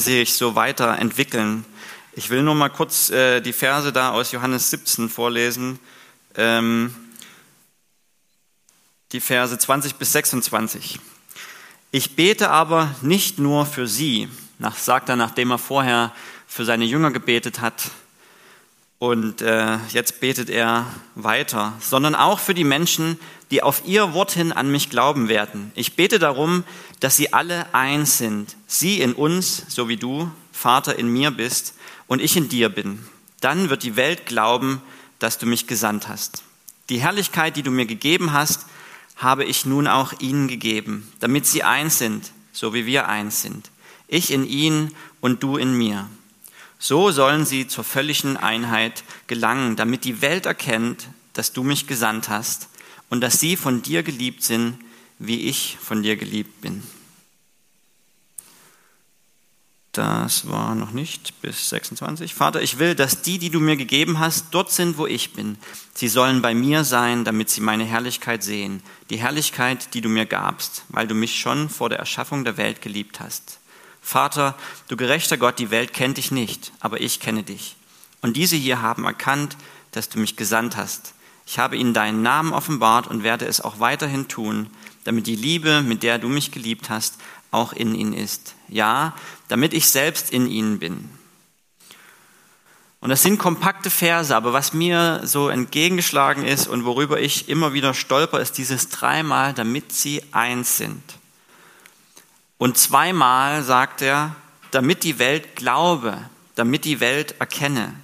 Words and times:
sich 0.00 0.34
so 0.34 0.54
weiterentwickeln. 0.54 1.64
Ich 2.12 2.30
will 2.30 2.42
nur 2.42 2.54
mal 2.54 2.70
kurz 2.70 3.10
äh, 3.10 3.40
die 3.40 3.52
Verse 3.52 3.92
da 3.92 4.10
aus 4.10 4.32
Johannes 4.32 4.70
17 4.70 5.08
vorlesen. 5.08 5.78
Ähm, 6.34 6.94
die 9.12 9.20
Verse 9.20 9.56
20 9.56 9.96
bis 9.96 10.12
26. 10.12 11.00
Ich 11.92 12.16
bete 12.16 12.50
aber 12.50 12.94
nicht 13.02 13.38
nur 13.38 13.66
für 13.66 13.86
sie, 13.86 14.28
nach, 14.58 14.76
sagt 14.76 15.08
er, 15.08 15.16
nachdem 15.16 15.50
er 15.50 15.58
vorher 15.58 16.12
für 16.46 16.64
seine 16.64 16.84
Jünger 16.84 17.10
gebetet 17.10 17.60
hat, 17.60 17.90
und 19.00 19.40
äh, 19.40 19.78
jetzt 19.88 20.20
betet 20.20 20.50
er 20.50 20.86
weiter, 21.14 21.72
sondern 21.80 22.14
auch 22.14 22.38
für 22.38 22.52
die 22.52 22.64
Menschen, 22.64 23.18
die 23.50 23.62
auf 23.62 23.82
ihr 23.86 24.12
Wort 24.12 24.30
hin 24.30 24.52
an 24.52 24.70
mich 24.70 24.90
glauben 24.90 25.28
werden. 25.28 25.72
Ich 25.74 25.96
bete 25.96 26.18
darum, 26.18 26.64
dass 27.00 27.16
sie 27.16 27.32
alle 27.32 27.74
eins 27.74 28.18
sind, 28.18 28.56
sie 28.66 29.00
in 29.00 29.14
uns, 29.14 29.64
so 29.68 29.88
wie 29.88 29.96
du, 29.96 30.30
Vater, 30.52 30.98
in 30.98 31.08
mir 31.08 31.30
bist 31.30 31.74
und 32.08 32.20
ich 32.20 32.36
in 32.36 32.50
dir 32.50 32.68
bin. 32.68 33.02
Dann 33.40 33.70
wird 33.70 33.84
die 33.84 33.96
Welt 33.96 34.26
glauben, 34.26 34.82
dass 35.18 35.38
du 35.38 35.46
mich 35.46 35.66
gesandt 35.66 36.06
hast. 36.06 36.42
Die 36.90 37.00
Herrlichkeit, 37.00 37.56
die 37.56 37.62
du 37.62 37.70
mir 37.70 37.86
gegeben 37.86 38.34
hast, 38.34 38.66
habe 39.16 39.44
ich 39.44 39.64
nun 39.64 39.86
auch 39.86 40.12
ihnen 40.20 40.46
gegeben, 40.46 41.10
damit 41.20 41.46
sie 41.46 41.62
eins 41.62 41.96
sind, 41.96 42.32
so 42.52 42.74
wie 42.74 42.84
wir 42.84 43.08
eins 43.08 43.40
sind. 43.40 43.70
Ich 44.08 44.30
in 44.30 44.46
ihnen 44.46 44.94
und 45.22 45.42
du 45.42 45.56
in 45.56 45.72
mir 45.72 46.06
so 46.80 47.12
sollen 47.12 47.44
sie 47.44 47.68
zur 47.68 47.84
völligen 47.84 48.36
Einheit 48.36 49.04
gelangen, 49.28 49.76
damit 49.76 50.04
die 50.04 50.22
Welt 50.22 50.46
erkennt, 50.46 51.08
dass 51.34 51.52
du 51.52 51.62
mich 51.62 51.86
gesandt 51.86 52.28
hast 52.28 52.68
und 53.10 53.20
dass 53.20 53.38
sie 53.38 53.56
von 53.56 53.82
dir 53.82 54.02
geliebt 54.02 54.42
sind, 54.42 54.78
wie 55.18 55.42
ich 55.42 55.76
von 55.80 56.02
dir 56.02 56.16
geliebt 56.16 56.62
bin. 56.62 56.82
Das 59.92 60.48
war 60.48 60.74
noch 60.74 60.92
nicht 60.92 61.42
bis 61.42 61.68
26. 61.68 62.32
Vater, 62.32 62.62
ich 62.62 62.78
will, 62.78 62.94
dass 62.94 63.22
die, 63.22 63.38
die 63.38 63.50
du 63.50 63.60
mir 63.60 63.76
gegeben 63.76 64.18
hast, 64.18 64.46
dort 64.52 64.70
sind, 64.70 64.96
wo 64.96 65.06
ich 65.06 65.32
bin. 65.32 65.58
Sie 65.94 66.08
sollen 66.08 66.40
bei 66.42 66.54
mir 66.54 66.84
sein, 66.84 67.24
damit 67.24 67.50
sie 67.50 67.60
meine 67.60 67.84
Herrlichkeit 67.84 68.42
sehen. 68.42 68.82
Die 69.10 69.18
Herrlichkeit, 69.18 69.92
die 69.92 70.00
du 70.00 70.08
mir 70.08 70.26
gabst, 70.26 70.84
weil 70.88 71.08
du 71.08 71.14
mich 71.14 71.40
schon 71.40 71.68
vor 71.68 71.88
der 71.88 71.98
Erschaffung 71.98 72.44
der 72.44 72.56
Welt 72.56 72.80
geliebt 72.80 73.18
hast. 73.20 73.58
Vater, 74.00 74.56
du 74.88 74.96
gerechter 74.96 75.36
Gott, 75.36 75.58
die 75.58 75.70
Welt 75.70 75.92
kennt 75.92 76.16
dich 76.16 76.30
nicht, 76.30 76.72
aber 76.80 77.00
ich 77.00 77.20
kenne 77.20 77.42
dich. 77.42 77.76
Und 78.22 78.36
diese 78.36 78.56
hier 78.56 78.82
haben 78.82 79.04
erkannt, 79.04 79.56
dass 79.92 80.08
du 80.08 80.18
mich 80.18 80.36
gesandt 80.36 80.76
hast. 80.76 81.14
Ich 81.46 81.58
habe 81.58 81.76
ihnen 81.76 81.94
deinen 81.94 82.22
Namen 82.22 82.52
offenbart 82.52 83.08
und 83.08 83.22
werde 83.22 83.46
es 83.46 83.60
auch 83.60 83.80
weiterhin 83.80 84.28
tun, 84.28 84.70
damit 85.04 85.26
die 85.26 85.36
Liebe, 85.36 85.82
mit 85.82 86.02
der 86.02 86.18
du 86.18 86.28
mich 86.28 86.52
geliebt 86.52 86.90
hast, 86.90 87.16
auch 87.50 87.72
in 87.72 87.94
ihnen 87.94 88.12
ist. 88.12 88.54
Ja, 88.68 89.16
damit 89.48 89.74
ich 89.74 89.88
selbst 89.88 90.30
in 90.30 90.46
ihnen 90.46 90.78
bin. 90.78 91.08
Und 93.00 93.08
das 93.08 93.22
sind 93.22 93.38
kompakte 93.38 93.90
Verse, 93.90 94.34
aber 94.34 94.52
was 94.52 94.74
mir 94.74 95.22
so 95.24 95.48
entgegengeschlagen 95.48 96.44
ist 96.44 96.68
und 96.68 96.84
worüber 96.84 97.18
ich 97.18 97.48
immer 97.48 97.72
wieder 97.72 97.94
stolper, 97.94 98.40
ist 98.40 98.58
dieses 98.58 98.90
dreimal, 98.90 99.54
damit 99.54 99.92
sie 99.92 100.22
eins 100.32 100.76
sind. 100.76 101.02
Und 102.60 102.76
zweimal 102.76 103.62
sagt 103.62 104.02
er, 104.02 104.36
damit 104.70 105.02
die 105.02 105.18
Welt 105.18 105.56
glaube, 105.56 106.18
damit 106.56 106.84
die 106.84 107.00
Welt 107.00 107.36
erkenne. 107.38 107.94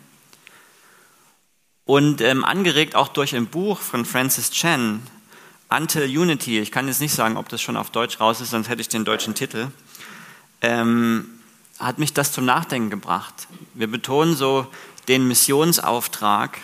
Und 1.85 2.23
ähm, 2.23 2.43
angeregt 2.43 2.95
auch 2.95 3.09
durch 3.09 3.37
ein 3.37 3.49
Buch 3.49 3.79
von 3.79 4.07
Francis 4.07 4.51
Chan, 4.51 5.03
Until 5.69 6.05
Unity, 6.05 6.59
ich 6.59 6.73
kann 6.73 6.89
jetzt 6.89 7.03
nicht 7.03 7.13
sagen, 7.13 7.37
ob 7.37 7.51
das 7.51 7.61
schon 7.61 7.77
auf 7.77 7.91
Deutsch 7.91 8.19
raus 8.19 8.41
ist, 8.41 8.49
sonst 8.49 8.71
hätte 8.71 8.81
ich 8.81 8.89
den 8.89 9.05
deutschen 9.05 9.35
Titel, 9.35 9.69
ähm, 10.63 11.29
hat 11.79 11.99
mich 11.99 12.15
das 12.15 12.33
zum 12.33 12.47
Nachdenken 12.47 12.89
gebracht. 12.89 13.49
Wir 13.75 13.89
betonen 13.89 14.37
so 14.37 14.67
den 15.07 15.29
Missionsauftrag 15.29 16.57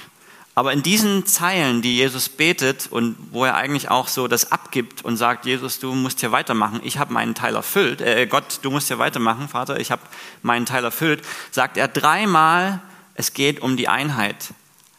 aber 0.55 0.73
in 0.73 0.83
diesen 0.83 1.25
Zeilen, 1.25 1.81
die 1.81 1.97
Jesus 1.97 2.29
betet 2.29 2.89
und 2.91 3.17
wo 3.31 3.45
er 3.45 3.55
eigentlich 3.55 3.91
auch 3.91 4.07
so 4.07 4.29
das 4.29 4.53
abgibt 4.53 5.03
und 5.03 5.17
sagt, 5.17 5.47
Jesus, 5.47 5.79
du 5.79 5.95
musst 5.95 6.21
hier 6.21 6.31
weitermachen, 6.31 6.81
ich 6.85 6.99
habe 6.99 7.13
meinen 7.13 7.35
Teil 7.35 7.55
erfüllt, 7.55 8.03
äh, 8.03 8.27
Gott, 8.27 8.59
du 8.61 8.71
musst 8.71 8.89
hier 8.89 8.99
weitermachen, 8.99 9.49
Vater, 9.49 9.81
ich 9.81 9.91
habe 9.91 10.03
meinen 10.43 10.67
Teil 10.67 10.85
erfüllt, 10.85 11.25
sagt 11.51 11.79
er 11.79 11.89
dreimal, 11.89 12.83
es 13.15 13.33
geht 13.33 13.61
um 13.61 13.77
die 13.77 13.89
Einheit. 13.89 14.53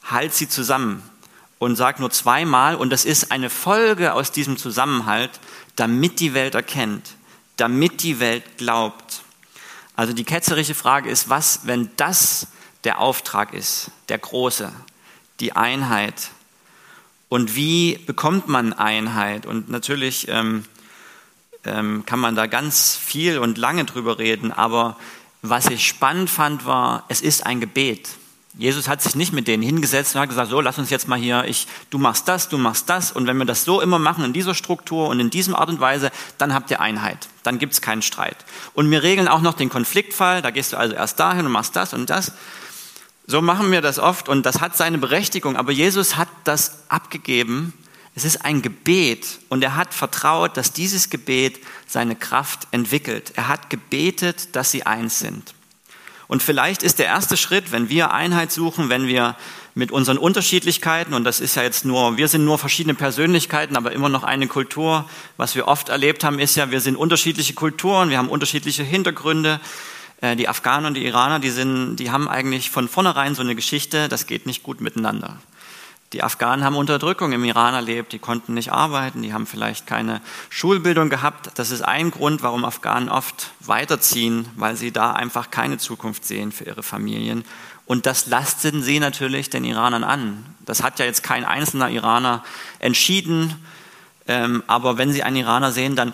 Halt 0.03 0.33
sie 0.33 0.49
zusammen 0.49 1.03
und 1.59 1.75
sagt 1.75 1.99
nur 1.99 2.09
zweimal, 2.09 2.75
und 2.75 2.89
das 2.89 3.05
ist 3.05 3.31
eine 3.31 3.49
Folge 3.49 4.13
aus 4.13 4.31
diesem 4.31 4.57
Zusammenhalt, 4.57 5.39
damit 5.75 6.19
die 6.19 6.33
Welt 6.33 6.55
erkennt, 6.55 7.11
damit 7.57 8.01
die 8.01 8.19
Welt 8.19 8.57
glaubt. 8.57 9.21
Also 9.95 10.13
die 10.13 10.23
ketzerische 10.23 10.75
Frage 10.75 11.09
ist, 11.09 11.29
was, 11.29 11.61
wenn 11.65 11.91
das 11.95 12.47
der 12.83 12.99
Auftrag 12.99 13.53
ist, 13.53 13.91
der 14.09 14.17
große, 14.17 14.73
die 15.39 15.53
Einheit. 15.53 16.31
Und 17.29 17.55
wie 17.55 17.97
bekommt 18.05 18.47
man 18.47 18.73
Einheit? 18.73 19.45
Und 19.45 19.69
natürlich 19.69 20.27
ähm, 20.27 20.65
ähm, 21.65 22.05
kann 22.05 22.19
man 22.19 22.35
da 22.35 22.47
ganz 22.47 22.95
viel 22.95 23.39
und 23.39 23.57
lange 23.57 23.85
drüber 23.85 24.19
reden, 24.19 24.51
aber 24.51 24.97
was 25.41 25.67
ich 25.67 25.85
spannend 25.85 26.29
fand, 26.29 26.65
war, 26.65 27.03
es 27.09 27.21
ist 27.21 27.45
ein 27.45 27.59
Gebet. 27.59 28.09
Jesus 28.55 28.87
hat 28.87 29.01
sich 29.01 29.15
nicht 29.15 29.33
mit 29.33 29.47
denen 29.47 29.63
hingesetzt 29.63 30.15
und 30.15 30.21
hat 30.21 30.29
gesagt, 30.29 30.51
so, 30.51 30.61
lass 30.61 30.77
uns 30.77 30.91
jetzt 30.91 31.07
mal 31.07 31.17
hier, 31.17 31.43
ich, 31.45 31.67
du 31.89 31.97
machst 31.97 32.27
das, 32.27 32.49
du 32.49 32.57
machst 32.57 32.87
das. 32.87 33.11
Und 33.11 33.25
wenn 33.25 33.37
wir 33.37 33.45
das 33.45 33.65
so 33.65 33.81
immer 33.81 33.97
machen, 33.97 34.23
in 34.23 34.31
dieser 34.31 34.53
Struktur 34.53 35.09
und 35.09 35.19
in 35.19 35.31
diesem 35.31 35.55
Art 35.55 35.69
und 35.69 35.79
Weise, 35.79 36.11
dann 36.37 36.53
habt 36.53 36.69
ihr 36.69 36.79
Einheit. 36.79 37.27
Dann 37.41 37.57
gibt 37.57 37.73
es 37.73 37.81
keinen 37.81 38.03
Streit. 38.03 38.37
Und 38.73 38.91
wir 38.91 39.01
regeln 39.01 39.27
auch 39.27 39.41
noch 39.41 39.55
den 39.55 39.69
Konfliktfall. 39.69 40.43
Da 40.43 40.51
gehst 40.51 40.71
du 40.71 40.77
also 40.77 40.93
erst 40.93 41.19
dahin 41.19 41.47
und 41.47 41.51
machst 41.51 41.75
das 41.75 41.93
und 41.93 42.11
das. 42.11 42.33
So 43.25 43.41
machen 43.41 43.71
wir 43.71 43.81
das 43.81 43.99
oft 43.99 44.27
und 44.27 44.45
das 44.45 44.59
hat 44.59 44.75
seine 44.75 44.97
Berechtigung, 44.97 45.55
aber 45.55 45.71
Jesus 45.71 46.17
hat 46.17 46.27
das 46.43 46.83
abgegeben. 46.89 47.73
Es 48.15 48.25
ist 48.25 48.45
ein 48.45 48.61
Gebet 48.61 49.39
und 49.49 49.63
er 49.63 49.75
hat 49.75 49.93
vertraut, 49.93 50.57
dass 50.57 50.73
dieses 50.73 51.09
Gebet 51.09 51.59
seine 51.87 52.15
Kraft 52.15 52.67
entwickelt. 52.71 53.33
Er 53.35 53.47
hat 53.47 53.69
gebetet, 53.69 54.55
dass 54.55 54.71
sie 54.71 54.85
eins 54.85 55.19
sind. 55.19 55.53
Und 56.27 56.43
vielleicht 56.43 56.83
ist 56.83 56.99
der 56.99 57.05
erste 57.05 57.37
Schritt, 57.37 57.71
wenn 57.71 57.89
wir 57.89 58.11
Einheit 58.11 58.51
suchen, 58.51 58.89
wenn 58.89 59.07
wir 59.07 59.35
mit 59.75 59.91
unseren 59.91 60.17
Unterschiedlichkeiten, 60.17 61.13
und 61.13 61.23
das 61.23 61.39
ist 61.39 61.55
ja 61.55 61.63
jetzt 61.63 61.85
nur, 61.85 62.17
wir 62.17 62.27
sind 62.27 62.45
nur 62.45 62.57
verschiedene 62.57 62.93
Persönlichkeiten, 62.93 63.75
aber 63.75 63.91
immer 63.91 64.09
noch 64.09 64.23
eine 64.23 64.47
Kultur. 64.47 65.09
Was 65.37 65.55
wir 65.55 65.67
oft 65.67 65.89
erlebt 65.89 66.23
haben, 66.23 66.39
ist 66.39 66.55
ja, 66.55 66.71
wir 66.71 66.81
sind 66.81 66.95
unterschiedliche 66.95 67.53
Kulturen, 67.53 68.09
wir 68.09 68.17
haben 68.17 68.29
unterschiedliche 68.29 68.83
Hintergründe, 68.83 69.59
die 70.23 70.47
Afghanen 70.47 70.85
und 70.85 70.93
die 70.93 71.05
Iraner, 71.05 71.39
die, 71.39 71.49
sind, 71.49 71.97
die 71.97 72.11
haben 72.11 72.27
eigentlich 72.29 72.69
von 72.69 72.87
vornherein 72.87 73.35
so 73.35 73.41
eine 73.41 73.55
Geschichte, 73.55 74.07
das 74.07 74.25
geht 74.25 74.45
nicht 74.45 74.63
gut 74.63 74.81
miteinander. 74.81 75.37
Die 76.13 76.21
Afghanen 76.21 76.63
haben 76.63 76.75
Unterdrückung 76.75 77.31
im 77.31 77.43
Iran 77.43 77.73
erlebt, 77.73 78.13
die 78.13 78.19
konnten 78.19 78.53
nicht 78.53 78.71
arbeiten, 78.71 79.23
die 79.23 79.33
haben 79.33 79.47
vielleicht 79.47 79.87
keine 79.87 80.21
Schulbildung 80.49 81.09
gehabt. 81.09 81.49
Das 81.55 81.71
ist 81.71 81.81
ein 81.81 82.11
Grund, 82.11 82.43
warum 82.43 82.65
Afghanen 82.65 83.09
oft 83.09 83.49
weiterziehen, 83.59 84.47
weil 84.55 84.75
sie 84.75 84.91
da 84.91 85.13
einfach 85.13 85.49
keine 85.49 85.79
Zukunft 85.79 86.23
sehen 86.23 86.51
für 86.51 86.65
ihre 86.65 86.83
Familien. 86.83 87.43
Und 87.87 88.05
das 88.05 88.27
lasten 88.27 88.83
sie 88.83 88.99
natürlich 88.99 89.49
den 89.49 89.65
Iranern 89.65 90.03
an. 90.03 90.45
Das 90.65 90.83
hat 90.83 90.99
ja 90.99 91.05
jetzt 91.05 91.23
kein 91.23 91.45
einzelner 91.45 91.89
Iraner 91.89 92.43
entschieden, 92.77 93.55
ähm, 94.27 94.63
aber 94.67 94.99
wenn 94.99 95.11
sie 95.11 95.23
einen 95.23 95.37
Iraner 95.37 95.71
sehen, 95.71 95.95
dann 95.95 96.13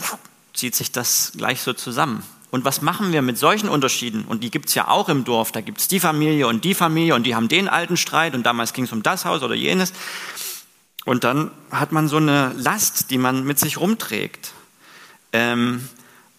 zieht 0.53 0.75
sich 0.75 0.93
das 0.93 1.33
gleich 1.35 1.61
so 1.61 1.73
zusammen. 1.73 2.23
Und 2.51 2.65
was 2.65 2.81
machen 2.81 3.11
wir 3.13 3.21
mit 3.21 3.37
solchen 3.37 3.69
Unterschieden? 3.69 4.25
Und 4.25 4.43
die 4.43 4.49
gibt's 4.49 4.73
ja 4.73 4.87
auch 4.87 5.07
im 5.09 5.23
Dorf. 5.23 5.51
Da 5.51 5.61
gibt's 5.61 5.87
die 5.87 5.99
Familie 5.99 6.47
und 6.47 6.63
die 6.63 6.73
Familie 6.73 7.15
und 7.15 7.23
die 7.23 7.35
haben 7.35 7.47
den 7.47 7.67
alten 7.67 7.95
Streit 7.95 8.33
und 8.33 8.43
damals 8.43 8.73
ging 8.73 8.85
es 8.85 8.91
um 8.91 9.03
das 9.03 9.25
Haus 9.25 9.43
oder 9.43 9.55
jenes. 9.55 9.93
Und 11.05 11.23
dann 11.23 11.51
hat 11.71 11.91
man 11.91 12.07
so 12.07 12.17
eine 12.17 12.53
Last, 12.57 13.11
die 13.11 13.17
man 13.17 13.43
mit 13.43 13.59
sich 13.59 13.77
rumträgt. 13.77 14.51
Ähm, 15.31 15.87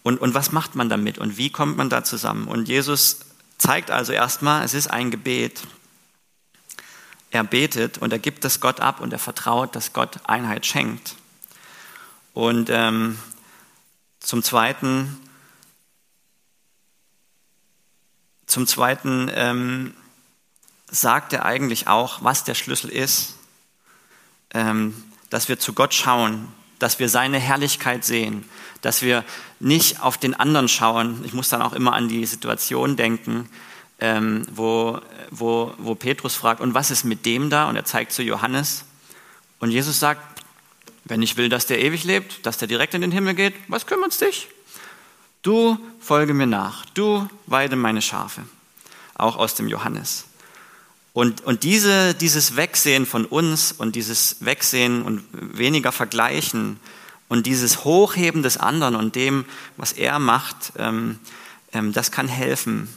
und, 0.03 0.21
und 0.21 0.35
was 0.35 0.53
macht 0.53 0.75
man 0.75 0.89
damit 0.89 1.19
und 1.19 1.37
wie 1.37 1.51
kommt 1.51 1.77
man 1.77 1.91
da 1.91 2.03
zusammen? 2.03 2.49
Und 2.49 2.69
Jesus 2.69 3.21
zeigt 3.59 3.91
also 3.91 4.13
erstmal, 4.13 4.65
es 4.65 4.75
ist 4.75 4.89
ein 4.89 5.11
Gebet. 5.11 5.63
Er 7.31 7.45
betet 7.45 7.99
und 7.99 8.13
er 8.13 8.19
gibt 8.19 8.45
das 8.45 8.61
Gott 8.61 8.81
ab 8.81 9.01
und 9.01 9.13
er 9.13 9.19
vertraut, 9.19 9.77
dass 9.77 9.93
Gott 9.93 10.19
Einheit 10.25 10.67
schenkt. 10.67 11.15
Und 12.35 12.71
ähm, 12.71 13.19
zum 14.19 14.43
Zweiten 14.43 15.19
Zum 18.51 18.67
Zweiten 18.67 19.31
ähm, 19.33 19.95
sagt 20.91 21.33
er 21.33 21.45
eigentlich 21.45 21.87
auch, 21.87 22.25
was 22.25 22.43
der 22.43 22.57
Schlüssel 22.57 22.91
ist, 22.91 23.37
ähm, 24.53 24.93
dass 25.31 25.49
wir 25.49 25.61
zu 25.61 25.73
Gott 25.73 25.95
schauen, 25.95 26.49
dass 26.81 26.99
wir 26.99 27.09
seine 27.09 27.39
Herrlichkeit 27.39 28.05
sehen, 28.05 28.45
dass 28.81 29.03
wir 29.03 29.25
nicht 29.61 30.01
auf 30.01 30.19
den 30.19 30.35
anderen 30.35 30.67
schauen. 30.67 31.23
Ich 31.25 31.33
muss 31.33 31.49
dann 31.49 31.63
auch 31.63 31.75
immer 31.75 31.93
an 31.93 32.09
die 32.09 32.27
Situation 32.27 32.97
denken, 32.97 33.49
ähm, 34.01 34.45
wo, 34.51 34.99
wo, 35.31 35.73
wo 35.79 35.95
Petrus 35.95 36.35
fragt, 36.35 36.61
und 36.61 36.75
was 36.75 36.91
ist 36.91 37.05
mit 37.05 37.25
dem 37.27 37.51
da? 37.51 37.69
Und 37.69 37.77
er 37.77 37.85
zeigt 37.85 38.11
zu 38.11 38.25
Johannes. 38.25 38.85
Und 39.61 39.71
Jesus 39.71 40.01
sagt, 40.01 40.43
wenn 41.05 41.23
ich 41.23 41.37
will, 41.37 41.51
dass 41.51 41.67
der 41.67 41.81
ewig 41.81 42.03
lebt, 42.03 42.45
dass 42.45 42.59
der 42.59 42.67
direkt 42.67 42.95
in 42.95 43.01
den 43.01 43.13
Himmel 43.13 43.35
geht, 43.35 43.55
was 43.69 43.87
kümmert 43.87 44.11
es 44.11 44.19
dich? 44.19 44.49
Du 45.43 45.79
folge 45.99 46.35
mir 46.35 46.47
nach, 46.47 46.85
du 46.87 47.29
weide 47.47 47.77
meine 47.77 48.03
Schafe. 48.03 48.43
Auch 49.15 49.37
aus 49.37 49.55
dem 49.55 49.69
Johannes. 49.69 50.27
Und, 51.13 51.43
und 51.43 51.63
diese, 51.63 52.15
dieses 52.15 52.57
Wegsehen 52.57 53.07
von 53.07 53.25
uns 53.25 53.73
und 53.73 53.97
dieses 53.97 54.37
Wegsehen 54.41 55.03
und 55.03 55.25
weniger 55.33 55.93
Vergleichen 55.93 56.79
und 57.29 57.47
dieses 57.47 57.85
Hochheben 57.85 58.43
des 58.43 58.59
anderen 58.59 58.95
und 58.95 59.15
dem, 59.15 59.45
was 59.77 59.93
er 59.93 60.19
macht, 60.19 60.73
ähm, 60.77 61.19
ähm, 61.73 61.93
das 61.93 62.11
kann 62.11 62.29
helfen. 62.29 62.89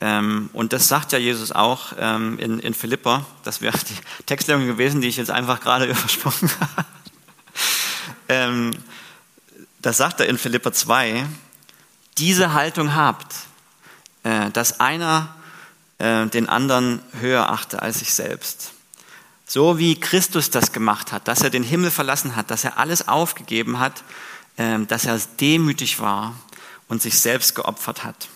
Ähm, 0.00 0.48
und 0.52 0.72
das 0.72 0.88
sagt 0.88 1.12
ja 1.12 1.18
Jesus 1.18 1.52
auch 1.52 1.92
ähm, 1.98 2.38
in, 2.38 2.60
in 2.60 2.72
Philippa. 2.72 3.26
Das 3.44 3.60
wäre 3.60 3.76
die 3.76 4.24
Textlegung 4.26 4.66
gewesen, 4.66 5.00
die 5.00 5.08
ich 5.08 5.16
jetzt 5.16 5.30
einfach 5.30 5.60
gerade 5.60 5.84
übersprungen 5.90 6.50
habe. 6.60 6.86
Ähm, 8.28 8.70
das 9.80 9.96
sagt 9.96 10.20
er 10.20 10.28
in 10.28 10.38
Philippa 10.38 10.72
2. 10.72 11.26
Diese 12.18 12.52
Haltung 12.52 12.94
habt, 12.94 13.34
äh, 14.24 14.50
dass 14.50 14.80
einer 14.80 15.34
äh, 15.98 16.26
den 16.26 16.48
anderen 16.48 17.00
höher 17.20 17.48
achte 17.50 17.82
als 17.82 18.00
sich 18.00 18.12
selbst. 18.12 18.72
So 19.46 19.78
wie 19.78 19.98
Christus 19.98 20.50
das 20.50 20.72
gemacht 20.72 21.12
hat, 21.12 21.26
dass 21.26 21.42
er 21.42 21.50
den 21.50 21.62
Himmel 21.62 21.90
verlassen 21.90 22.36
hat, 22.36 22.50
dass 22.50 22.64
er 22.64 22.78
alles 22.78 23.08
aufgegeben 23.08 23.78
hat, 23.78 24.04
äh, 24.56 24.78
dass 24.80 25.06
er 25.06 25.18
demütig 25.40 26.00
war 26.00 26.34
und 26.88 27.00
sich 27.00 27.18
selbst 27.18 27.54
geopfert 27.54 28.04
hat. 28.04 28.28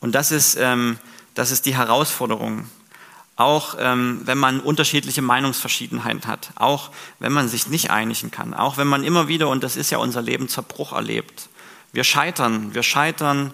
Und 0.00 0.14
das 0.14 0.30
ist, 0.30 0.56
ähm, 0.56 0.98
das 1.34 1.50
ist 1.50 1.66
die 1.66 1.76
Herausforderung. 1.76 2.68
Auch 3.36 3.76
ähm, 3.78 4.20
wenn 4.24 4.36
man 4.36 4.60
unterschiedliche 4.60 5.22
Meinungsverschiedenheiten 5.22 6.26
hat, 6.26 6.50
auch 6.56 6.90
wenn 7.18 7.32
man 7.32 7.48
sich 7.48 7.66
nicht 7.66 7.90
einigen 7.90 8.30
kann, 8.30 8.52
auch 8.52 8.76
wenn 8.76 8.86
man 8.86 9.04
immer 9.04 9.26
wieder, 9.26 9.48
und 9.48 9.64
das 9.64 9.76
ist 9.76 9.90
ja 9.90 9.98
unser 9.98 10.20
Leben, 10.20 10.48
Zerbruch 10.48 10.92
erlebt. 10.92 11.48
Wir 11.92 12.04
scheitern, 12.04 12.74
wir 12.74 12.82
scheitern 12.82 13.52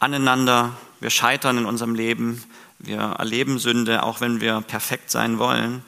aneinander, 0.00 0.74
wir 1.00 1.10
scheitern 1.10 1.58
in 1.58 1.66
unserem 1.66 1.94
Leben, 1.94 2.42
wir 2.78 2.98
erleben 2.98 3.58
Sünde, 3.58 4.02
auch 4.02 4.22
wenn 4.22 4.40
wir 4.40 4.62
perfekt 4.62 5.10
sein 5.10 5.38
wollen, 5.38 5.82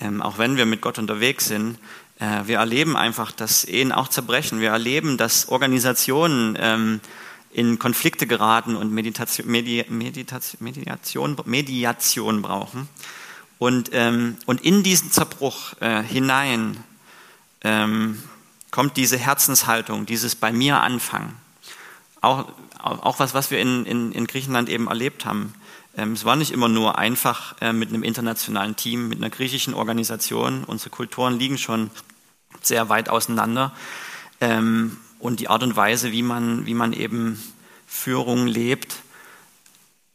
ähm, 0.00 0.20
auch 0.20 0.36
wenn 0.36 0.58
wir 0.58 0.66
mit 0.66 0.82
Gott 0.82 0.98
unterwegs 0.98 1.46
sind. 1.46 1.78
Äh, 2.18 2.42
wir 2.44 2.58
erleben 2.58 2.94
einfach, 2.94 3.32
dass 3.32 3.64
Ehen 3.64 3.90
auch 3.90 4.08
zerbrechen. 4.08 4.60
Wir 4.60 4.68
erleben, 4.68 5.16
dass 5.16 5.48
Organisationen 5.48 6.58
ähm, 6.60 7.00
in 7.52 7.78
Konflikte 7.78 8.26
geraten 8.26 8.76
und 8.76 8.92
Meditation, 8.92 9.46
Medi, 9.46 9.86
Meditation, 9.88 10.62
Mediation, 10.62 11.36
Mediation 11.46 12.42
brauchen. 12.42 12.86
Und, 13.58 13.90
ähm, 13.92 14.36
und 14.44 14.60
in 14.60 14.82
diesen 14.82 15.10
Zerbruch 15.10 15.72
äh, 15.80 16.02
hinein 16.02 16.76
ähm, 17.62 18.22
kommt 18.70 18.96
diese 18.96 19.18
Herzenshaltung, 19.18 20.06
dieses 20.06 20.34
bei 20.34 20.52
mir 20.52 20.80
anfangen. 20.80 21.36
Auch, 22.20 22.46
auch 22.78 23.18
was, 23.18 23.34
was 23.34 23.50
wir 23.50 23.60
in, 23.60 23.86
in, 23.86 24.12
in 24.12 24.26
Griechenland 24.26 24.68
eben 24.68 24.88
erlebt 24.88 25.24
haben. 25.24 25.54
Ähm, 25.96 26.12
es 26.12 26.24
war 26.24 26.36
nicht 26.36 26.52
immer 26.52 26.68
nur 26.68 26.98
einfach 26.98 27.56
äh, 27.60 27.72
mit 27.72 27.88
einem 27.88 28.02
internationalen 28.02 28.76
Team, 28.76 29.08
mit 29.08 29.18
einer 29.18 29.30
griechischen 29.30 29.74
Organisation. 29.74 30.64
Unsere 30.64 30.90
Kulturen 30.90 31.38
liegen 31.38 31.58
schon 31.58 31.90
sehr 32.62 32.88
weit 32.88 33.08
auseinander. 33.08 33.72
Ähm, 34.40 34.98
und 35.18 35.40
die 35.40 35.48
Art 35.48 35.62
und 35.62 35.76
Weise, 35.76 36.12
wie 36.12 36.22
man, 36.22 36.66
wie 36.66 36.74
man 36.74 36.92
eben 36.92 37.42
Führung 37.86 38.46
lebt. 38.46 38.96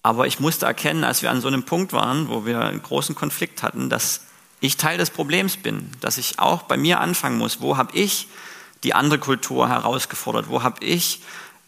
Aber 0.01 0.27
ich 0.27 0.39
musste 0.39 0.65
erkennen, 0.65 1.03
als 1.03 1.21
wir 1.21 1.31
an 1.31 1.41
so 1.41 1.47
einem 1.47 1.63
Punkt 1.63 1.93
waren, 1.93 2.29
wo 2.29 2.45
wir 2.45 2.61
einen 2.61 2.81
großen 2.81 3.15
Konflikt 3.15 3.63
hatten, 3.63 3.89
dass 3.89 4.21
ich 4.65 4.77
Teil 4.77 4.97
des 4.97 5.09
Problems 5.09 5.57
bin, 5.57 5.89
dass 6.01 6.17
ich 6.17 6.39
auch 6.39 6.63
bei 6.63 6.77
mir 6.77 6.99
anfangen 6.99 7.37
muss. 7.37 7.61
Wo 7.61 7.77
habe 7.77 7.95
ich 7.95 8.27
die 8.83 8.93
andere 8.93 9.19
Kultur 9.19 9.69
herausgefordert? 9.69 10.49
Wo 10.49 10.63
habe 10.63 10.83
ich 10.83 11.21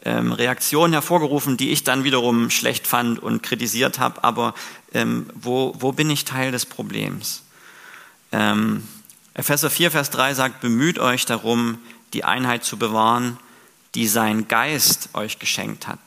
ähm, 0.05 0.31
Reaktionen 0.31 0.93
hervorgerufen, 0.93 1.57
die 1.57 1.71
ich 1.71 1.83
dann 1.83 2.03
wiederum 2.03 2.49
schlecht 2.49 2.87
fand 2.87 3.19
und 3.19 3.43
kritisiert 3.43 3.99
habe? 3.99 4.23
Aber 4.23 4.53
ähm, 4.93 5.29
wo, 5.33 5.73
wo 5.79 5.91
bin 5.91 6.09
ich 6.09 6.25
Teil 6.25 6.51
des 6.51 6.65
Problems? 6.65 7.43
Ähm, 8.31 8.87
Epheser 9.33 9.69
4, 9.69 9.91
Vers 9.91 10.09
3 10.09 10.33
sagt, 10.33 10.61
bemüht 10.61 10.99
euch 10.99 11.25
darum, 11.25 11.77
die 12.13 12.23
Einheit 12.23 12.63
zu 12.63 12.77
bewahren, 12.77 13.37
die 13.95 14.07
sein 14.07 14.47
Geist 14.47 15.09
euch 15.13 15.39
geschenkt 15.39 15.87
hat. 15.87 15.99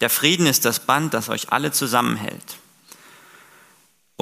Der 0.00 0.10
Frieden 0.10 0.46
ist 0.46 0.64
das 0.64 0.80
Band, 0.80 1.14
das 1.14 1.28
euch 1.28 1.52
alle 1.52 1.72
zusammenhält. 1.72 2.58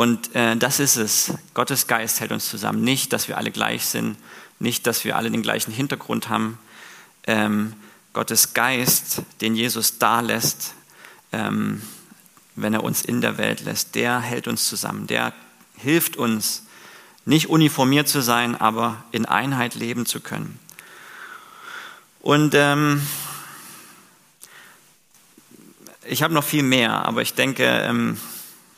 Und 0.00 0.34
äh, 0.34 0.56
das 0.56 0.80
ist 0.80 0.96
es. 0.96 1.34
Gottes 1.52 1.86
Geist 1.86 2.20
hält 2.20 2.32
uns 2.32 2.48
zusammen. 2.48 2.82
Nicht, 2.82 3.12
dass 3.12 3.28
wir 3.28 3.36
alle 3.36 3.50
gleich 3.50 3.84
sind, 3.84 4.16
nicht, 4.58 4.86
dass 4.86 5.04
wir 5.04 5.14
alle 5.14 5.30
den 5.30 5.42
gleichen 5.42 5.72
Hintergrund 5.72 6.30
haben. 6.30 6.58
Ähm, 7.26 7.74
Gottes 8.14 8.54
Geist, 8.54 9.20
den 9.42 9.54
Jesus 9.54 9.98
da 9.98 10.20
lässt, 10.20 10.72
ähm, 11.32 11.82
wenn 12.56 12.72
er 12.72 12.82
uns 12.82 13.02
in 13.02 13.20
der 13.20 13.36
Welt 13.36 13.60
lässt, 13.60 13.94
der 13.94 14.20
hält 14.20 14.48
uns 14.48 14.66
zusammen. 14.66 15.06
Der 15.06 15.34
hilft 15.76 16.16
uns, 16.16 16.62
nicht 17.26 17.50
uniformiert 17.50 18.08
zu 18.08 18.22
sein, 18.22 18.58
aber 18.58 19.04
in 19.12 19.26
Einheit 19.26 19.74
leben 19.74 20.06
zu 20.06 20.20
können. 20.20 20.58
Und 22.22 22.54
ähm, 22.54 23.06
ich 26.06 26.22
habe 26.22 26.32
noch 26.32 26.44
viel 26.44 26.62
mehr, 26.62 27.04
aber 27.04 27.20
ich 27.20 27.34
denke, 27.34 27.66
ähm, 27.66 28.16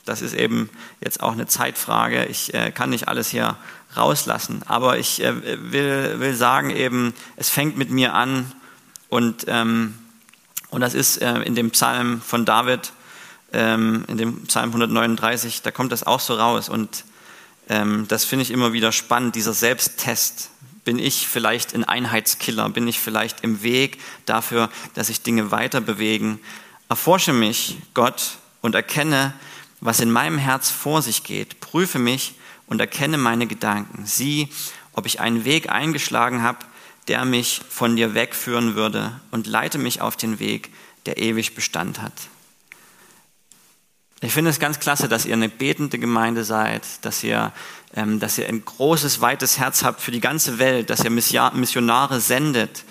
das 0.04 0.22
ist 0.22 0.34
eben 0.34 0.68
jetzt 1.00 1.22
auch 1.22 1.32
eine 1.32 1.46
Zeitfrage. 1.46 2.26
Ich 2.26 2.52
äh, 2.54 2.70
kann 2.72 2.90
nicht 2.90 3.08
alles 3.08 3.28
hier 3.30 3.56
rauslassen, 3.96 4.62
aber 4.66 4.98
ich 4.98 5.22
äh, 5.22 5.34
will, 5.72 6.18
will 6.18 6.34
sagen 6.34 6.70
eben, 6.70 7.14
es 7.36 7.50
fängt 7.50 7.76
mit 7.76 7.90
mir 7.90 8.14
an 8.14 8.50
und, 9.08 9.44
ähm, 9.48 9.94
und 10.70 10.80
das 10.80 10.94
ist 10.94 11.18
äh, 11.18 11.42
in 11.42 11.54
dem 11.54 11.70
Psalm 11.70 12.20
von 12.20 12.44
David, 12.44 12.92
ähm, 13.52 14.04
in 14.08 14.16
dem 14.16 14.44
Psalm 14.46 14.70
139, 14.70 15.62
da 15.62 15.70
kommt 15.70 15.92
das 15.92 16.04
auch 16.04 16.20
so 16.20 16.34
raus 16.34 16.68
und 16.68 17.04
ähm, 17.68 18.06
das 18.08 18.24
finde 18.24 18.42
ich 18.42 18.50
immer 18.50 18.72
wieder 18.72 18.92
spannend, 18.92 19.34
dieser 19.34 19.52
Selbsttest. 19.52 20.50
Bin 20.84 20.98
ich 20.98 21.28
vielleicht 21.28 21.74
ein 21.74 21.84
Einheitskiller? 21.84 22.68
Bin 22.70 22.88
ich 22.88 22.98
vielleicht 22.98 23.44
im 23.44 23.62
Weg 23.62 23.98
dafür, 24.26 24.68
dass 24.94 25.06
sich 25.06 25.22
Dinge 25.22 25.52
weiter 25.52 25.80
bewegen? 25.80 26.40
Erforsche 26.88 27.32
mich, 27.32 27.76
Gott, 27.94 28.38
und 28.62 28.74
erkenne, 28.74 29.32
was 29.82 30.00
in 30.00 30.10
meinem 30.10 30.38
Herz 30.38 30.70
vor 30.70 31.02
sich 31.02 31.24
geht. 31.24 31.60
Prüfe 31.60 31.98
mich 31.98 32.34
und 32.66 32.80
erkenne 32.80 33.18
meine 33.18 33.46
Gedanken. 33.46 34.06
Sieh, 34.06 34.48
ob 34.92 35.06
ich 35.06 35.20
einen 35.20 35.44
Weg 35.44 35.68
eingeschlagen 35.68 36.42
habe, 36.42 36.58
der 37.08 37.24
mich 37.24 37.60
von 37.68 37.96
dir 37.96 38.14
wegführen 38.14 38.76
würde 38.76 39.20
und 39.32 39.46
leite 39.46 39.78
mich 39.78 40.00
auf 40.00 40.16
den 40.16 40.38
Weg, 40.38 40.70
der 41.04 41.18
ewig 41.18 41.56
Bestand 41.56 42.00
hat. 42.00 42.12
Ich 44.20 44.32
finde 44.32 44.50
es 44.50 44.60
ganz 44.60 44.78
klasse, 44.78 45.08
dass 45.08 45.26
ihr 45.26 45.34
eine 45.34 45.48
betende 45.48 45.98
Gemeinde 45.98 46.44
seid, 46.44 46.84
dass 47.02 47.24
ihr, 47.24 47.52
ähm, 47.96 48.20
dass 48.20 48.38
ihr 48.38 48.46
ein 48.46 48.64
großes, 48.64 49.20
weites 49.20 49.58
Herz 49.58 49.82
habt 49.82 50.00
für 50.00 50.12
die 50.12 50.20
ganze 50.20 50.60
Welt, 50.60 50.90
dass 50.90 51.02
ihr 51.02 51.10
Missionare 51.10 52.20
sendet 52.20 52.84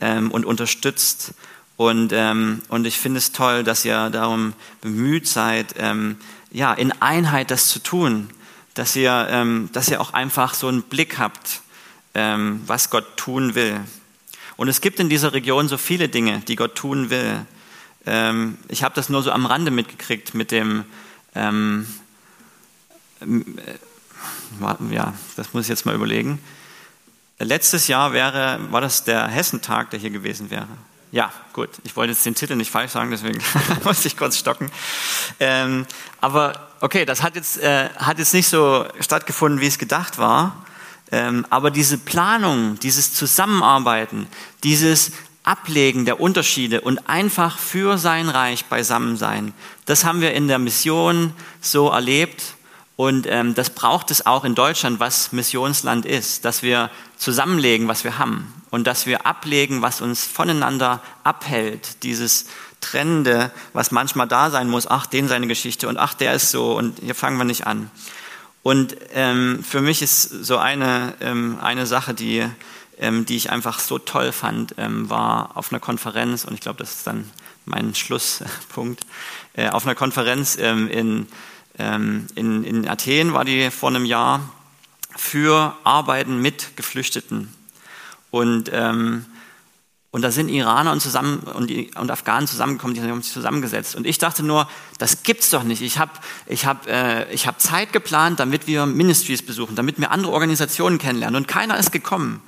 ähm, 0.00 0.32
und 0.32 0.44
unterstützt. 0.44 1.34
Und, 1.76 2.12
ähm, 2.12 2.62
und 2.68 2.84
ich 2.84 2.98
finde 2.98 3.18
es 3.18 3.30
toll, 3.30 3.62
dass 3.62 3.84
ihr 3.84 4.10
darum 4.10 4.54
bemüht 4.80 5.28
seid, 5.28 5.74
ähm, 5.78 6.16
ja, 6.52 6.72
in 6.72 6.92
Einheit 7.00 7.50
das 7.50 7.68
zu 7.68 7.78
tun, 7.78 8.30
dass 8.74 8.94
ihr, 8.94 9.26
ähm, 9.30 9.70
dass 9.72 9.88
ihr 9.88 10.00
auch 10.00 10.12
einfach 10.12 10.54
so 10.54 10.68
einen 10.68 10.82
Blick 10.82 11.18
habt, 11.18 11.62
ähm, 12.14 12.62
was 12.66 12.90
Gott 12.90 13.16
tun 13.16 13.54
will. 13.54 13.80
Und 14.56 14.68
es 14.68 14.80
gibt 14.80 15.00
in 15.00 15.08
dieser 15.08 15.32
Region 15.32 15.68
so 15.68 15.78
viele 15.78 16.08
Dinge, 16.08 16.40
die 16.40 16.56
Gott 16.56 16.74
tun 16.74 17.10
will. 17.10 17.46
Ähm, 18.06 18.58
ich 18.68 18.82
habe 18.82 18.94
das 18.94 19.08
nur 19.08 19.22
so 19.22 19.32
am 19.32 19.46
Rande 19.46 19.70
mitgekriegt 19.70 20.34
mit 20.34 20.50
dem, 20.50 20.84
ähm, 21.34 21.86
äh, 23.20 24.94
ja, 24.94 25.14
das 25.36 25.54
muss 25.54 25.64
ich 25.64 25.68
jetzt 25.68 25.86
mal 25.86 25.94
überlegen. 25.94 26.38
Letztes 27.38 27.88
Jahr 27.88 28.12
wäre, 28.12 28.60
war 28.70 28.80
das 28.80 29.04
der 29.04 29.26
Hessentag, 29.26 29.90
der 29.90 29.98
hier 29.98 30.10
gewesen 30.10 30.50
wäre. 30.50 30.68
Ja, 31.12 31.30
gut. 31.52 31.68
Ich 31.84 31.94
wollte 31.94 32.12
jetzt 32.12 32.24
den 32.24 32.34
Titel 32.34 32.56
nicht 32.56 32.70
falsch 32.70 32.92
sagen, 32.92 33.10
deswegen 33.10 33.38
musste 33.84 34.08
ich 34.08 34.16
kurz 34.16 34.38
stocken. 34.38 34.72
Ähm, 35.38 35.86
aber 36.22 36.68
okay, 36.80 37.04
das 37.04 37.22
hat 37.22 37.36
jetzt, 37.36 37.58
äh, 37.58 37.90
hat 37.96 38.18
jetzt 38.18 38.32
nicht 38.32 38.48
so 38.48 38.86
stattgefunden, 38.98 39.60
wie 39.60 39.66
es 39.66 39.78
gedacht 39.78 40.16
war. 40.16 40.64
Ähm, 41.10 41.46
aber 41.50 41.70
diese 41.70 41.98
Planung, 41.98 42.78
dieses 42.80 43.12
Zusammenarbeiten, 43.12 44.26
dieses 44.64 45.12
Ablegen 45.44 46.06
der 46.06 46.18
Unterschiede 46.18 46.80
und 46.80 47.10
einfach 47.10 47.58
für 47.58 47.98
sein 47.98 48.30
Reich 48.30 48.64
beisammen 48.64 49.18
sein. 49.18 49.52
Das 49.84 50.04
haben 50.04 50.22
wir 50.22 50.32
in 50.32 50.48
der 50.48 50.58
Mission 50.58 51.34
so 51.60 51.90
erlebt 51.90 52.54
und 53.02 53.26
ähm, 53.26 53.56
das 53.56 53.70
braucht 53.70 54.12
es 54.12 54.26
auch 54.26 54.44
in 54.44 54.54
Deutschland, 54.54 55.00
was 55.00 55.32
Missionsland 55.32 56.06
ist, 56.06 56.44
dass 56.44 56.62
wir 56.62 56.88
zusammenlegen, 57.16 57.88
was 57.88 58.04
wir 58.04 58.16
haben 58.20 58.54
und 58.70 58.86
dass 58.86 59.06
wir 59.06 59.26
ablegen, 59.26 59.82
was 59.82 60.00
uns 60.00 60.24
voneinander 60.24 61.02
abhält, 61.24 62.04
dieses 62.04 62.46
Trennende, 62.80 63.50
was 63.72 63.90
manchmal 63.90 64.28
da 64.28 64.50
sein 64.50 64.70
muss, 64.70 64.86
ach, 64.86 65.06
den 65.06 65.26
seine 65.26 65.48
Geschichte 65.48 65.88
und 65.88 65.96
ach, 65.96 66.14
der 66.14 66.34
ist 66.34 66.52
so 66.52 66.78
und 66.78 67.00
hier 67.00 67.16
fangen 67.16 67.38
wir 67.38 67.44
nicht 67.44 67.66
an. 67.66 67.90
Und 68.62 68.94
ähm, 69.14 69.64
für 69.68 69.80
mich 69.80 70.00
ist 70.00 70.22
so 70.22 70.58
eine, 70.58 71.14
ähm, 71.20 71.58
eine 71.60 71.86
Sache, 71.86 72.14
die 72.14 72.46
ähm, 72.98 73.26
die 73.26 73.36
ich 73.36 73.50
einfach 73.50 73.80
so 73.80 73.98
toll 73.98 74.30
fand, 74.30 74.76
ähm, 74.78 75.10
war 75.10 75.56
auf 75.56 75.72
einer 75.72 75.80
Konferenz, 75.80 76.44
und 76.44 76.54
ich 76.54 76.60
glaube, 76.60 76.78
das 76.78 76.94
ist 76.96 77.06
dann 77.06 77.28
mein 77.64 77.96
Schlusspunkt, 77.96 79.04
äh, 79.54 79.70
auf 79.70 79.84
einer 79.84 79.96
Konferenz 79.96 80.56
ähm, 80.60 80.88
in, 80.88 81.26
in, 81.78 82.64
in 82.64 82.88
Athen 82.88 83.32
war 83.32 83.44
die 83.44 83.70
vor 83.70 83.90
einem 83.90 84.04
Jahr 84.04 84.40
für 85.16 85.74
Arbeiten 85.84 86.40
mit 86.40 86.76
Geflüchteten. 86.76 87.52
Und 88.30 88.70
ähm, 88.72 89.26
und 90.12 90.20
da 90.20 90.30
sind 90.30 90.50
Iraner 90.50 90.92
und, 90.92 91.00
zusammen, 91.00 91.38
und, 91.38 91.72
und 91.96 92.10
Afghanen 92.10 92.46
zusammengekommen, 92.46 92.94
die 92.94 93.00
haben 93.00 93.22
sich 93.22 93.32
zusammengesetzt. 93.32 93.96
Und 93.96 94.06
ich 94.06 94.18
dachte 94.18 94.42
nur, 94.42 94.68
das 94.98 95.22
gibt's 95.22 95.48
doch 95.48 95.62
nicht. 95.62 95.80
Ich 95.80 95.98
habe 95.98 96.12
ich 96.44 96.66
hab, 96.66 96.86
äh, 96.86 97.34
hab 97.34 97.58
Zeit 97.58 97.94
geplant, 97.94 98.38
damit 98.38 98.66
wir 98.66 98.84
Ministries 98.84 99.40
besuchen, 99.40 99.74
damit 99.74 99.98
wir 99.98 100.10
andere 100.10 100.32
Organisationen 100.32 100.98
kennenlernen. 100.98 101.36
Und 101.36 101.48
keiner 101.48 101.78
ist 101.78 101.92
gekommen. 101.92 102.42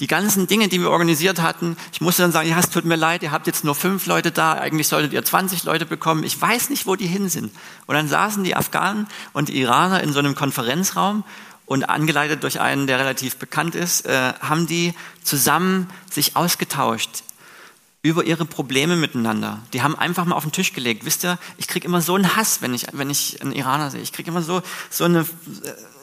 Die 0.00 0.06
ganzen 0.06 0.46
Dinge, 0.46 0.68
die 0.68 0.80
wir 0.80 0.90
organisiert 0.90 1.40
hatten, 1.40 1.76
ich 1.92 2.00
musste 2.00 2.22
dann 2.22 2.32
sagen, 2.32 2.48
ja, 2.48 2.58
es 2.58 2.70
tut 2.70 2.84
mir 2.84 2.96
leid, 2.96 3.22
ihr 3.22 3.30
habt 3.30 3.46
jetzt 3.46 3.64
nur 3.64 3.74
fünf 3.74 4.06
Leute 4.06 4.32
da, 4.32 4.52
eigentlich 4.54 4.88
solltet 4.88 5.12
ihr 5.12 5.24
20 5.24 5.64
Leute 5.64 5.86
bekommen. 5.86 6.24
Ich 6.24 6.40
weiß 6.40 6.70
nicht, 6.70 6.86
wo 6.86 6.96
die 6.96 7.06
hin 7.06 7.28
sind. 7.28 7.52
Und 7.86 7.94
dann 7.94 8.08
saßen 8.08 8.42
die 8.42 8.56
Afghanen 8.56 9.06
und 9.32 9.48
die 9.48 9.60
Iraner 9.60 10.02
in 10.02 10.12
so 10.12 10.18
einem 10.18 10.34
Konferenzraum 10.34 11.24
und 11.66 11.84
angeleitet 11.84 12.42
durch 12.42 12.60
einen, 12.60 12.86
der 12.86 12.98
relativ 12.98 13.36
bekannt 13.36 13.74
ist, 13.74 14.06
äh, 14.06 14.32
haben 14.40 14.66
die 14.66 14.94
zusammen 15.22 15.88
sich 16.10 16.36
ausgetauscht 16.36 17.22
über 18.02 18.24
ihre 18.24 18.44
Probleme 18.44 18.96
miteinander. 18.96 19.60
Die 19.72 19.82
haben 19.82 19.96
einfach 19.96 20.24
mal 20.24 20.34
auf 20.34 20.42
den 20.42 20.52
Tisch 20.52 20.72
gelegt. 20.72 21.04
Wisst 21.04 21.24
ihr, 21.24 21.38
ich 21.56 21.68
kriege 21.68 21.86
immer 21.86 22.00
so 22.00 22.16
einen 22.16 22.34
Hass, 22.34 22.60
wenn 22.60 22.74
ich, 22.74 22.86
wenn 22.92 23.10
ich 23.10 23.40
einen 23.40 23.52
Iraner 23.52 23.90
sehe. 23.90 24.00
Ich 24.00 24.12
kriege 24.12 24.30
immer 24.30 24.42
so, 24.42 24.60
so, 24.90 25.04
eine, 25.04 25.24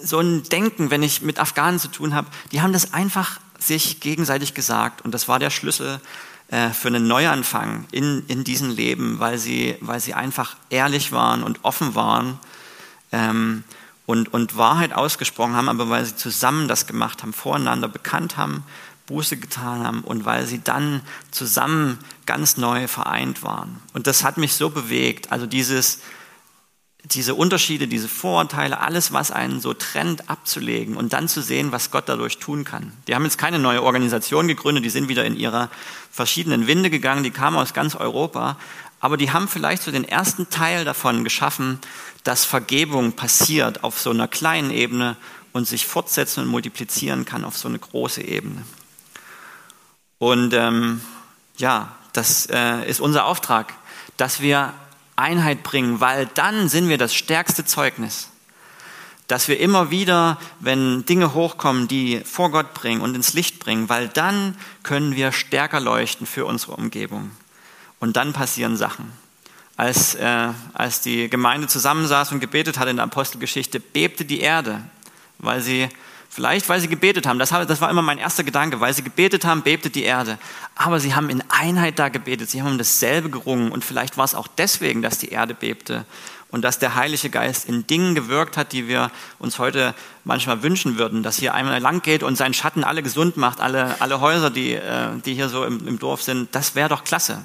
so 0.02 0.20
ein 0.20 0.44
Denken, 0.44 0.92
wenn 0.92 1.04
ich 1.04 1.22
mit 1.22 1.40
Afghanen 1.40 1.78
zu 1.78 1.90
tun 1.90 2.16
habe. 2.16 2.30
Die 2.54 2.62
haben 2.62 2.72
das 2.72 2.94
einfach 2.94 3.40
sich 3.60 4.00
gegenseitig 4.00 4.54
gesagt. 4.54 5.04
Und 5.04 5.14
das 5.14 5.28
war 5.28 5.40
der 5.40 5.50
Schlüssel 5.50 6.00
äh, 6.50 6.70
für 6.70 6.88
einen 6.88 7.08
Neuanfang 7.08 7.86
in, 7.92 8.24
in 8.28 8.44
diesem 8.44 8.72
Leben, 8.72 9.20
weil 9.20 9.38
sie, 9.38 9.78
weil 9.82 10.00
sie 10.00 10.14
einfach 10.14 10.56
ehrlich 10.70 11.12
waren 11.12 11.44
und 11.44 11.64
offen 11.64 11.96
waren. 11.96 12.40
Ähm, 13.12 13.64
und, 14.06 14.34
und 14.34 14.58
Wahrheit 14.58 14.92
ausgesprochen 14.92 15.54
haben, 15.54 15.70
aber 15.70 15.88
weil 15.92 16.04
sie 16.04 16.16
zusammen 16.16 16.68
das 16.68 16.88
gemacht 16.88 17.22
haben, 17.22 17.32
voreinander 17.32 17.88
bekannt 17.88 18.38
haben, 18.38 18.64
Buße 19.06 19.38
getan 19.38 19.86
haben 19.86 20.02
und 20.02 20.26
weil 20.26 20.48
sie 20.48 20.64
dann 20.64 21.02
zusammen 21.30 22.00
ganz 22.26 22.58
neu 22.58 22.88
vereint 22.88 23.44
waren. 23.44 23.80
Und 23.94 24.08
das 24.08 24.24
hat 24.24 24.38
mich 24.38 24.54
so 24.54 24.72
bewegt. 24.72 25.32
Also 25.32 25.46
dieses, 25.46 26.00
diese 27.04 27.34
Unterschiede, 27.34 27.88
diese 27.88 28.10
Vorurteile, 28.10 28.82
alles, 28.82 29.14
was 29.14 29.32
einen 29.32 29.62
so 29.62 29.74
trennt, 29.74 30.30
abzulegen 30.30 30.98
und 30.98 31.14
dann 31.14 31.28
zu 31.28 31.42
sehen, 31.42 31.72
was 31.72 31.92
Gott 31.92 32.10
dadurch 32.10 32.40
tun 32.40 32.66
kann. 32.66 32.92
Die 33.08 33.16
haben 33.16 33.24
jetzt 33.24 33.38
keine 33.38 33.58
neue 33.58 33.84
Organisation 33.84 34.48
gegründet, 34.48 34.84
die 34.84 34.90
sind 34.90 35.08
wieder 35.08 35.26
in 35.26 35.38
ihrer 35.38 35.70
verschiedenen 36.12 36.68
Winde 36.68 36.90
gegangen, 36.90 37.24
die 37.24 37.32
kamen 37.32 37.58
aus 37.58 37.74
ganz 37.74 37.96
Europa, 37.96 38.58
aber 39.00 39.16
die 39.16 39.32
haben 39.32 39.48
vielleicht 39.48 39.84
so 39.84 39.92
den 39.92 40.04
ersten 40.04 40.50
Teil 40.50 40.84
davon 40.84 41.24
geschaffen, 41.24 41.80
dass 42.26 42.44
Vergebung 42.44 43.14
passiert 43.14 43.84
auf 43.84 44.00
so 44.00 44.10
einer 44.10 44.28
kleinen 44.28 44.72
Ebene 44.72 45.16
und 45.54 45.68
sich 45.68 45.88
fortsetzen 45.88 46.44
und 46.44 46.50
multiplizieren 46.50 47.24
kann 47.24 47.46
auf 47.46 47.58
so 47.58 47.70
eine 47.70 47.80
große 47.80 48.22
Ebene. 48.22 48.64
Und 50.18 50.54
ähm, 50.54 51.02
ja, 51.58 51.96
das 52.12 52.48
äh, 52.48 52.90
ist 52.90 53.00
unser 53.00 53.26
Auftrag, 53.26 53.74
dass 54.18 54.42
wir 54.42 54.74
Einheit 55.20 55.64
bringen, 55.64 56.00
weil 56.00 56.28
dann 56.34 56.70
sind 56.70 56.90
wir 56.90 56.98
das 56.98 57.14
stärkste 57.14 57.66
Zeugnis. 57.66 58.30
Dass 59.28 59.48
wir 59.48 59.60
immer 59.60 59.92
wieder, 59.92 60.40
wenn 60.60 61.06
Dinge 61.06 61.36
hochkommen, 61.36 61.88
die 61.88 62.22
vor 62.26 62.50
Gott 62.50 62.74
bringen 62.74 63.02
und 63.02 63.14
ins 63.14 63.34
Licht 63.34 63.60
bringen, 63.60 63.88
weil 63.88 64.08
dann 64.08 64.56
können 64.82 65.16
wir 65.16 65.32
stärker 65.32 65.80
leuchten 65.80 66.26
für 66.26 66.46
unsere 66.46 66.72
Umgebung. 66.72 67.30
Und 68.00 68.18
dann 68.18 68.34
passieren 68.34 68.76
Sachen 68.76 69.12
als, 69.80 70.14
äh, 70.16 70.50
als 70.74 71.00
die 71.00 71.30
Gemeinde 71.30 71.68
zusammensaß 71.68 72.34
und 72.34 72.42
gebetet 72.42 72.78
hat 72.78 72.90
in 72.90 72.98
der 72.98 73.06
Apostelgeschichte, 73.06 73.80
bebte 73.80 74.26
die 74.26 74.42
Erde, 74.42 74.82
weil 75.38 75.62
sie, 75.62 75.88
vielleicht 76.30 76.70
weil 76.70 76.80
sie 76.80 76.88
gebetet 76.88 77.28
haben, 77.28 77.40
das, 77.40 77.52
war 77.52 77.90
immer 77.90 78.02
mein 78.02 78.20
erster 78.20 78.44
Gedanke, 78.44 78.80
weil 78.80 78.94
sie 78.94 79.04
gebetet 79.04 79.46
haben, 79.46 79.64
bebte 79.64 79.90
die 79.90 80.04
Erde. 80.04 80.38
Aber 80.76 81.00
sie 81.00 81.16
haben 81.16 81.30
in 81.30 81.44
Einheit 81.50 82.00
da 82.00 82.10
gebetet, 82.10 82.50
sie 82.50 82.62
haben 82.62 82.72
um 82.72 82.78
dasselbe 82.78 83.30
gerungen. 83.30 83.72
Und 83.72 83.84
vielleicht 83.84 84.18
war 84.18 84.26
es 84.26 84.36
auch 84.36 84.48
deswegen, 84.48 85.02
dass 85.02 85.18
die 85.18 85.30
Erde 85.30 85.54
bebte 85.54 86.06
und 86.52 86.64
dass 86.64 86.80
der 86.80 86.96
Heilige 86.96 87.30
Geist 87.30 87.68
in 87.68 87.86
Dingen 87.86 88.16
gewirkt 88.16 88.58
hat, 88.58 88.72
die 88.72 88.88
wir 88.88 89.12
uns 89.38 89.60
heute 89.60 89.94
manchmal 90.24 90.64
wünschen 90.64 90.98
würden, 90.98 91.24
dass 91.24 91.38
hier 91.38 91.54
einmal 91.54 91.80
lang 91.80 92.02
geht 92.02 92.24
und 92.24 92.38
seinen 92.38 92.54
Schatten 92.54 92.84
alle 92.84 93.04
gesund 93.04 93.38
macht, 93.38 93.60
alle, 93.60 94.00
alle 94.00 94.20
Häuser, 94.20 94.50
die, 94.50 94.74
äh, 94.74 95.10
die 95.26 95.34
hier 95.34 95.50
so 95.50 95.64
im, 95.66 95.88
im 95.88 96.00
Dorf 96.00 96.24
sind, 96.24 96.54
das 96.56 96.76
wäre 96.76 96.90
doch 96.90 97.04
klasse. 97.04 97.44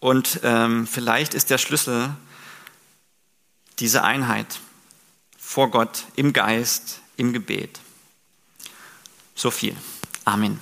Und 0.00 0.40
ähm, 0.42 0.86
vielleicht 0.86 1.34
ist 1.34 1.50
der 1.50 1.58
Schlüssel 1.58 2.10
diese 3.78 4.02
Einheit 4.02 4.60
vor 5.38 5.70
Gott 5.70 6.04
im 6.16 6.32
Geist, 6.32 7.00
im 7.16 7.32
Gebet. 7.32 7.80
So 9.34 9.50
viel. 9.50 9.76
Amen. 10.24 10.60